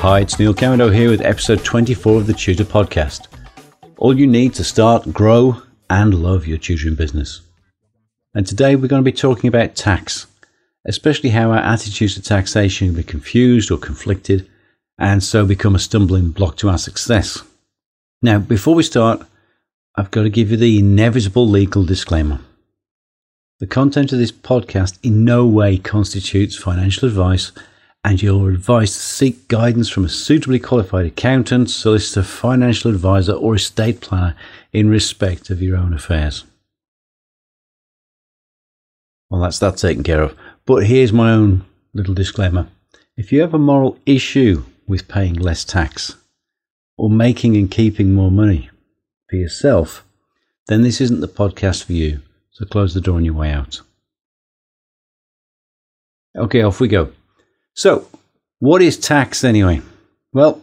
[0.00, 3.26] Hi, it's Neil Cameron here with episode 24 of the Tutor Podcast.
[3.98, 7.42] All you need to start, grow, and love your tutoring business.
[8.34, 10.26] And today we're going to be talking about tax,
[10.86, 14.48] especially how our attitudes to taxation can be confused or conflicted,
[14.96, 17.42] and so become a stumbling block to our success.
[18.22, 19.20] Now, before we start,
[19.96, 22.40] I've got to give you the inevitable legal disclaimer.
[23.58, 27.52] The content of this podcast in no way constitutes financial advice,
[28.02, 33.56] and you're advised to seek guidance from a suitably qualified accountant, solicitor, financial advisor, or
[33.56, 34.34] estate planner
[34.72, 36.44] in respect of your own affairs.
[39.28, 40.36] Well, that's that taken care of.
[40.66, 42.68] But here's my own little disclaimer.
[43.16, 46.16] If you have a moral issue with paying less tax,
[47.00, 48.68] or making and keeping more money
[49.30, 50.04] for yourself,
[50.66, 52.20] then this isn't the podcast for you.
[52.50, 53.80] So close the door on your way out.
[56.36, 57.10] Okay, off we go.
[57.74, 58.08] So,
[58.58, 59.80] what is tax anyway?
[60.32, 60.60] Well,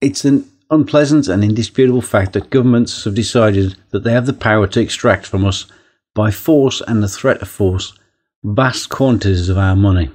[0.00, 4.66] it's an unpleasant and indisputable fact that governments have decided that they have the power
[4.68, 5.66] to extract from us,
[6.14, 7.92] by force and the threat of force,
[8.42, 10.10] vast quantities of our money.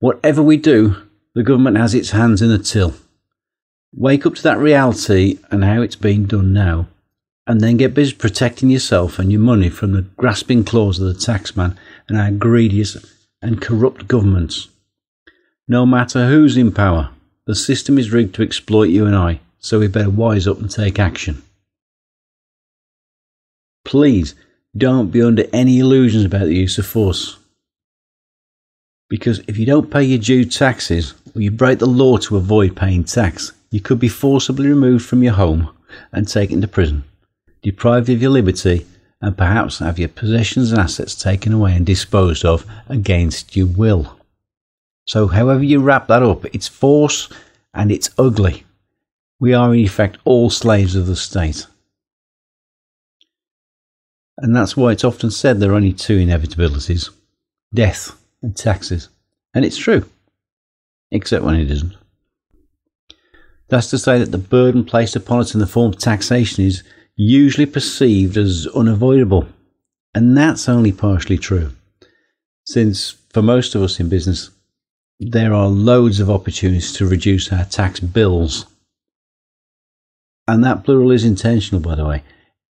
[0.00, 0.96] Whatever we do,
[1.34, 2.94] the government has its hands in the till.
[3.92, 6.86] Wake up to that reality and how it's being done now,
[7.46, 11.14] and then get busy protecting yourself and your money from the grasping claws of the
[11.14, 11.76] taxman
[12.08, 12.98] and our greediest
[13.40, 14.68] and corrupt governments.
[15.70, 17.10] No matter who's in power,
[17.44, 20.70] the system is rigged to exploit you and I, so we better wise up and
[20.70, 21.42] take action.
[23.84, 24.34] Please
[24.74, 27.36] don't be under any illusions about the use of force.
[29.10, 32.74] Because if you don't pay your due taxes, or you break the law to avoid
[32.74, 35.68] paying tax, you could be forcibly removed from your home
[36.12, 37.04] and taken to prison,
[37.62, 38.86] deprived of your liberty,
[39.20, 44.17] and perhaps have your possessions and assets taken away and disposed of against your will.
[45.08, 47.30] So, however you wrap that up, it's force
[47.72, 48.64] and it's ugly.
[49.40, 51.66] We are, in effect, all slaves of the state.
[54.36, 57.08] And that's why it's often said there are only two inevitabilities
[57.72, 59.08] death and taxes.
[59.54, 60.04] And it's true,
[61.10, 61.94] except when it isn't.
[63.68, 66.82] That's to say that the burden placed upon us in the form of taxation is
[67.16, 69.48] usually perceived as unavoidable.
[70.14, 71.72] And that's only partially true.
[72.66, 74.50] Since for most of us in business,
[75.20, 78.66] there are loads of opportunities to reduce our tax bills.
[80.46, 82.22] And that plural is intentional, by the way.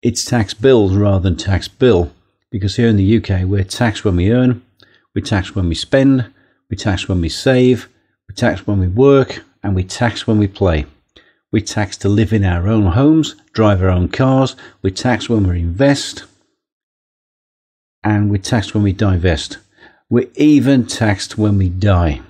[0.02, 2.10] It's tax bills rather than tax bill,
[2.50, 4.62] because here in the UK, we're taxed when we earn,
[5.14, 6.32] we tax when we spend,
[6.70, 7.88] we tax when we save,
[8.28, 10.86] we tax when we work, and we tax when we play.
[11.52, 15.46] We tax to live in our own homes, drive our own cars, we tax when
[15.46, 16.24] we invest,
[18.02, 19.58] and we tax when we divest.
[20.08, 22.22] We're even taxed when we die.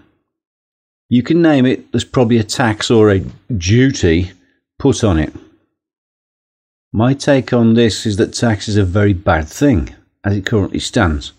[1.09, 3.25] You can name it, there's probably a tax or a
[3.57, 4.33] duty
[4.79, 5.33] put on it.
[6.93, 10.81] My take on this is that tax is a very bad thing as it currently
[10.81, 11.33] stands.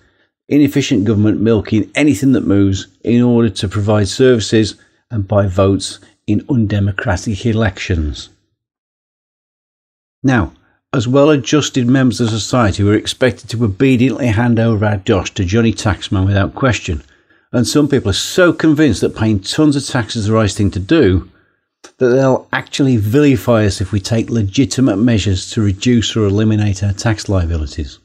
[0.48, 4.76] Inefficient government milking anything that moves in order to provide services
[5.12, 8.30] and buy votes in undemocratic elections.
[10.24, 10.54] Now,
[10.92, 15.46] as well adjusted members of society, we're expected to obediently hand over our dosh to
[15.46, 17.04] Johnny Taxman without question.
[17.52, 20.70] And some people are so convinced that paying tons of tax is the right thing
[20.72, 21.30] to do
[21.98, 26.94] that they'll actually vilify us if we take legitimate measures to reduce or eliminate our
[26.94, 28.00] tax liabilities.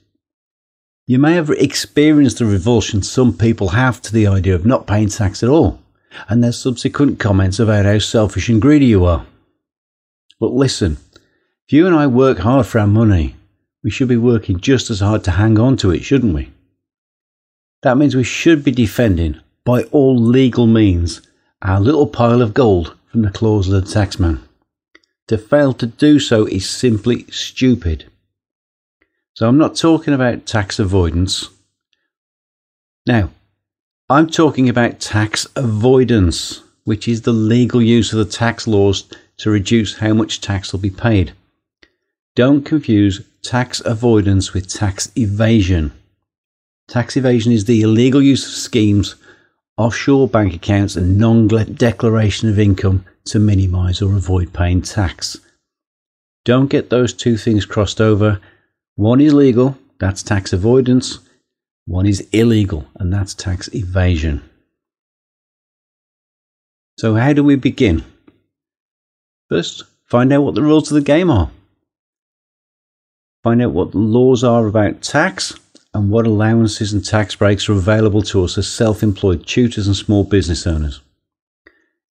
[1.06, 5.08] You may have experienced the revulsion some people have to the idea of not paying
[5.08, 5.80] tax at all
[6.28, 9.26] and their subsequent comments about how selfish and greedy you are.
[10.40, 10.96] But listen,
[11.66, 13.36] if you and I work hard for our money,
[13.82, 16.50] we should be working just as hard to hang on to it, shouldn't we?
[17.82, 21.22] That means we should be defending, by all legal means,
[21.62, 24.40] our little pile of gold from the claws of the taxman.
[25.28, 28.04] To fail to do so is simply stupid.
[29.34, 31.48] So I'm not talking about tax avoidance.
[33.06, 33.30] Now,
[34.10, 39.04] I'm talking about tax avoidance, which is the legal use of the tax laws
[39.38, 41.32] to reduce how much tax will be paid.
[42.36, 45.92] Don't confuse tax avoidance with tax evasion.
[46.86, 49.16] Tax evasion is the illegal use of schemes,
[49.76, 55.38] offshore bank accounts, and non declaration of income to minimise or avoid paying tax.
[56.44, 58.40] Don't get those two things crossed over.
[58.96, 61.18] One is legal, that's tax avoidance.
[61.86, 64.42] One is illegal, and that's tax evasion.
[66.98, 68.04] So, how do we begin?
[69.48, 71.50] First, find out what the rules of the game are.
[73.42, 75.58] Find out what the laws are about tax
[75.94, 79.96] and what allowances and tax breaks are available to us as self employed tutors and
[79.96, 81.00] small business owners.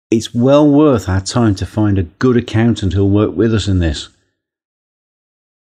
[0.10, 3.80] It's well worth our time to find a good accountant who'll work with us in
[3.80, 4.10] this.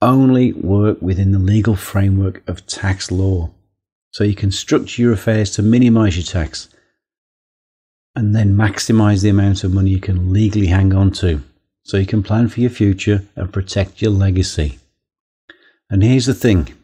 [0.02, 3.50] Only work within the legal framework of tax law
[4.12, 6.68] so you can structure your affairs to minimize your tax
[8.16, 11.42] and then maximize the amount of money you can legally hang on to
[11.84, 14.78] so you can plan for your future and protect your legacy.
[15.88, 16.74] And here's the thing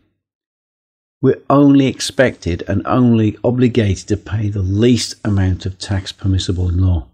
[1.22, 6.78] we're only expected and only obligated to pay the least amount of tax permissible in
[6.78, 7.06] law.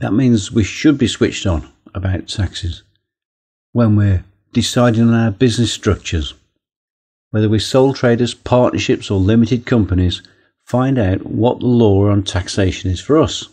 [0.00, 2.82] That means we should be switched on about taxes
[3.72, 6.34] when we're deciding on our business structures.
[7.30, 10.22] Whether we're sole traders, partnerships, or limited companies,
[10.64, 13.48] find out what the law on taxation is for us.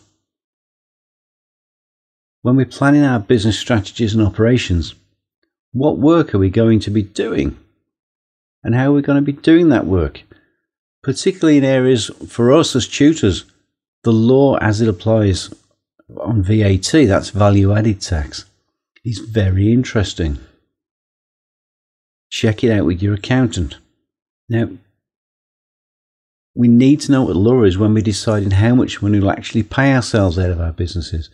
[2.42, 4.94] When we're planning our business strategies and operations,
[5.72, 7.56] what work are we going to be doing?
[8.62, 10.22] And how we're going to be doing that work?
[11.02, 13.44] Particularly in areas for us as tutors,
[14.02, 15.52] the law as it applies
[16.20, 18.44] on VAT, that's value added tax,
[19.04, 20.38] is very interesting.
[22.30, 23.76] Check it out with your accountant.
[24.48, 24.70] Now,
[26.54, 29.62] we need to know what law is when we're deciding how much money we'll actually
[29.62, 31.30] pay ourselves out of our businesses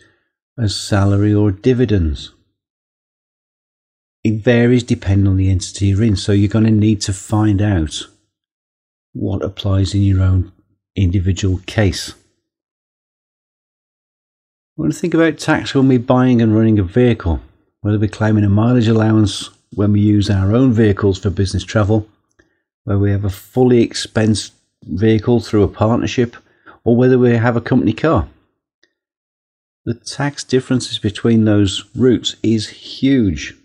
[0.57, 2.31] as salary or dividends.
[4.25, 7.61] It varies depending on the entity you're in, so you're going to need to find
[7.61, 8.07] out
[9.13, 10.51] what applies in your own
[10.95, 12.15] individual case.
[14.75, 17.39] I want to think about tax when we're buying and running a vehicle,
[17.81, 22.09] whether we're claiming a mileage allowance when we use our own vehicles for business travel,
[22.85, 26.35] where we have a fully expensed vehicle through a partnership,
[26.83, 28.27] or whether we have a company car.
[29.85, 33.55] The tax differences between those routes is huge.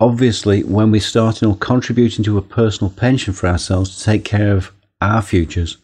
[0.00, 4.52] Obviously, when we're starting or contributing to a personal pension for ourselves to take care
[4.52, 5.78] of our futures,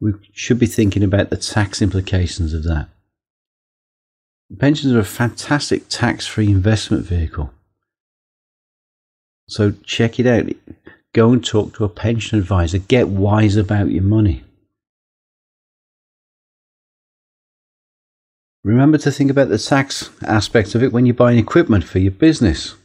[0.00, 2.88] we should be thinking about the tax implications of that.
[4.58, 7.52] Pensions are a fantastic tax free investment vehicle.
[9.48, 10.48] So check it out.
[11.12, 12.78] Go and talk to a pension advisor.
[12.78, 14.44] Get wise about your money.
[18.62, 22.12] Remember to think about the tax aspect of it when you're buying equipment for your
[22.12, 22.76] business.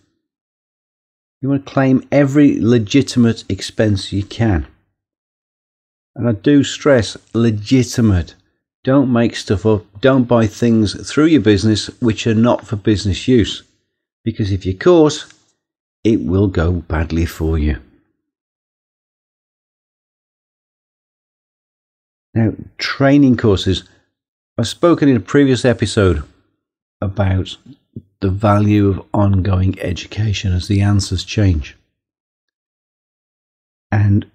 [1.41, 4.67] You want to claim every legitimate expense you can.
[6.15, 8.35] And I do stress legitimate.
[8.83, 9.83] Don't make stuff up.
[9.99, 13.63] Don't buy things through your business which are not for business use.
[14.23, 15.25] Because if you're caught,
[16.03, 17.79] it will go badly for you.
[22.33, 23.83] Now, training courses.
[24.57, 26.23] I've spoken in a previous episode
[27.01, 27.57] about
[28.21, 31.77] the value of ongoing education as the answers change.
[33.91, 34.25] And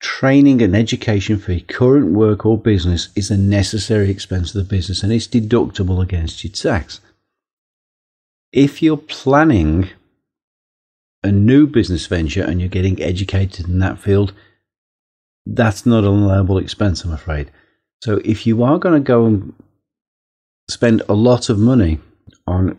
[0.00, 4.74] training and education for your current work or business is a necessary expense of the
[4.76, 7.00] business and it's deductible against your tax.
[8.52, 9.90] If you're planning
[11.22, 14.32] a new business venture and you're getting educated in that field,
[15.44, 17.50] that's not an allowable expense, I'm afraid.
[18.02, 19.54] So if you are going to go and
[20.70, 21.98] spend a lot of money
[22.46, 22.78] on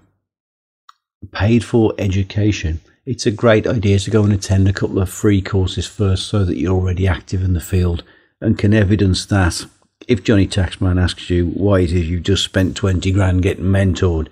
[1.32, 5.42] paid for education, it's a great idea to go and attend a couple of free
[5.42, 8.04] courses first so that you're already active in the field
[8.42, 9.66] and can evidence that
[10.08, 14.28] if Johnny Taxman asks you why it is you've just spent 20 grand getting mentored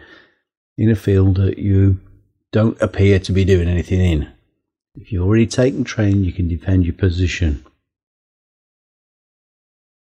[0.78, 2.00] in a field that you
[2.52, 4.32] don't appear to be doing anything in,
[4.96, 7.64] if you've already taken training, you can defend your position.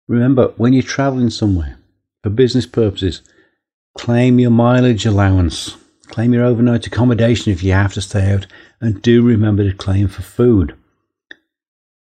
[0.06, 1.78] Remember, when you're traveling somewhere
[2.22, 3.22] for business purposes,
[3.96, 5.76] claim your mileage allowance.
[6.08, 8.46] Claim your overnight accommodation if you have to stay out,
[8.80, 10.74] and do remember to claim for food.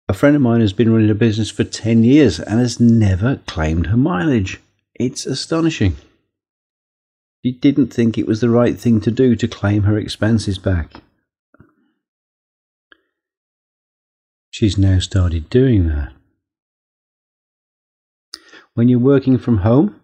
[0.08, 3.36] A friend of mine has been running a business for 10 years and has never
[3.46, 4.58] claimed her mileage.
[4.94, 5.96] It's astonishing.
[7.44, 10.94] She didn't think it was the right thing to do to claim her expenses back.
[14.50, 16.12] She's now started doing that.
[18.74, 19.99] When you're working from home,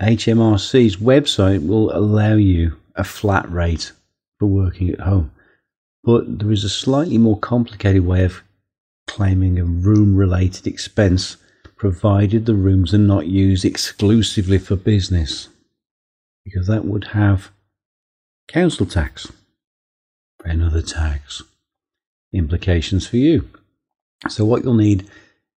[0.00, 3.92] HMRC's website will allow you a flat rate
[4.38, 5.32] for working at home.
[6.04, 8.42] But there is a slightly more complicated way of
[9.06, 11.36] claiming a room related expense
[11.76, 15.48] provided the rooms are not used exclusively for business,
[16.44, 17.50] because that would have
[18.48, 19.30] council tax,
[20.44, 21.42] and other tax,
[22.32, 23.48] implications for you.
[24.28, 25.08] So, what you'll need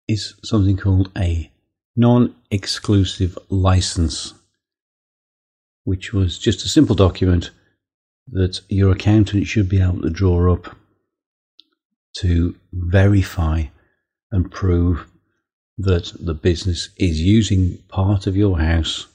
[0.08, 1.52] is something called a
[2.00, 4.34] non exclusive license,
[5.84, 7.52] which was just a simple document
[8.32, 10.76] that your accountant should be able to draw up
[12.20, 13.66] to verify
[14.32, 15.06] and prove
[15.78, 19.08] that the business is using part of your house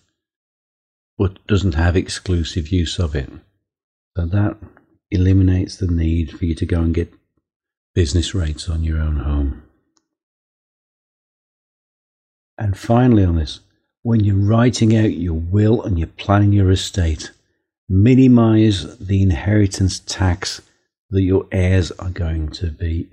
[1.16, 3.30] but doesn't have exclusive use of it.
[4.16, 4.56] So that
[5.10, 7.12] eliminates the need for you to go and get
[7.94, 9.63] business rates on your own home.
[12.58, 13.60] And finally, on this,
[14.02, 17.30] when you're writing out your will and you're planning your estate,
[17.88, 20.60] minimize the inheritance tax
[21.10, 23.08] that your heirs are going to be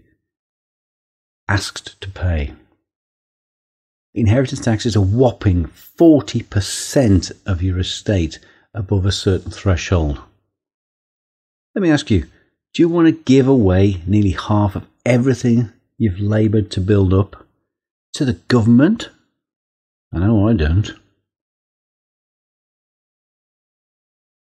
[1.48, 2.54] asked to pay.
[4.14, 8.40] Inheritance tax is a whopping 40% of your estate
[8.74, 10.20] above a certain threshold.
[11.76, 12.26] Let me ask you
[12.74, 17.46] do you want to give away nearly half of everything you've laboured to build up
[18.14, 19.10] to the government?
[20.14, 20.92] I know I don't.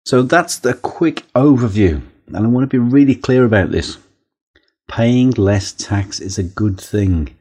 [0.05, 3.99] So that's the quick overview, and I want to be really clear about this.
[4.89, 7.35] Paying less tax is a good thing,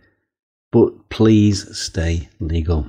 [0.71, 2.87] but please stay legal.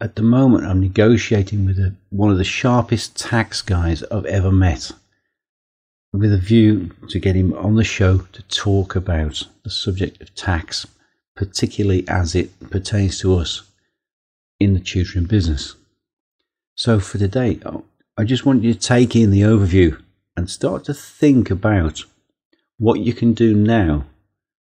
[0.00, 4.50] At the moment, I'm negotiating with a, one of the sharpest tax guys I've ever
[4.50, 4.90] met,
[6.12, 10.34] with a view to get him on the show to talk about the subject of
[10.34, 10.86] tax,
[11.36, 13.62] particularly as it pertains to us
[14.60, 15.74] in the tutoring business.
[16.76, 17.60] So, for today,
[18.16, 20.00] I just want you to take in the overview
[20.36, 22.04] and start to think about
[22.78, 24.04] what you can do now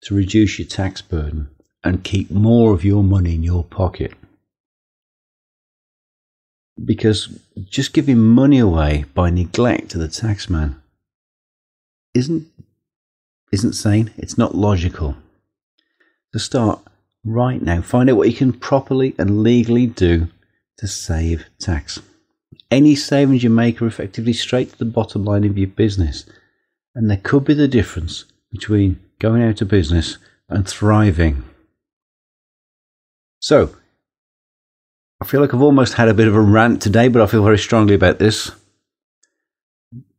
[0.02, 1.50] to reduce your tax burden
[1.84, 4.14] and keep more of your money in your pocket.
[6.84, 10.76] Because just giving money away by neglect to the taxman
[12.14, 12.48] isn't
[13.52, 14.12] isn't sane.
[14.18, 15.16] It's not logical.
[16.38, 16.80] To start
[17.26, 20.28] right now, find out what you can properly and legally do
[20.78, 22.00] to save tax.
[22.70, 26.30] Any savings you make are effectively straight to the bottom line of your business,
[26.94, 31.44] and there could be the difference between going out of business and thriving.
[33.40, 33.76] So,
[35.20, 37.44] I feel like I've almost had a bit of a rant today, but I feel
[37.44, 38.52] very strongly about this.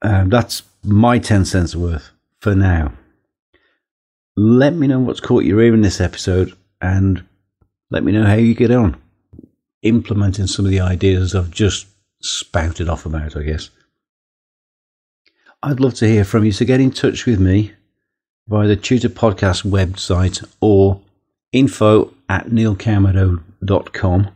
[0.02, 2.10] Um, that's my 10 cents worth
[2.40, 2.94] for now.
[4.38, 7.24] Let me know what's caught your ear in this episode and
[7.90, 8.96] let me know how you get on
[9.82, 11.88] implementing some of the ideas I've just
[12.20, 13.70] spouted off about, I guess.
[15.60, 17.72] I'd love to hear from you, so get in touch with me
[18.46, 21.00] via the Tutor Podcast website or
[21.50, 24.30] info at neilcameron.com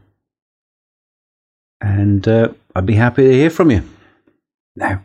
[1.81, 3.83] and uh, I'd be happy to hear from you.
[4.75, 5.05] Now,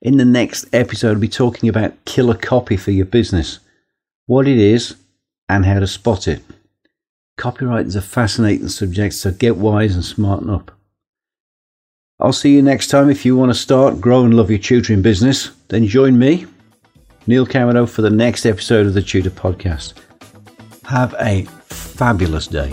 [0.00, 3.58] in the next episode, I'll be talking about killer copy for your business,
[4.28, 4.94] what it is,
[5.48, 6.42] and how to spot it.
[7.38, 10.70] Copyright is a fascinating subject, so get wise and smarten up.
[12.20, 13.08] I'll see you next time.
[13.08, 16.46] If you want to start, grow, and love your tutoring business, then join me,
[17.26, 19.94] Neil Cameron, for the next episode of the Tutor Podcast.
[20.84, 22.72] Have a fabulous day.